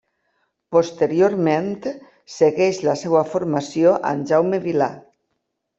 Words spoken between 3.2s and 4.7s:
formació amb Jaume